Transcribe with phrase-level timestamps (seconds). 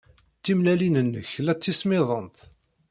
[0.43, 2.37] Timellalin-nnek la ttismiḍent.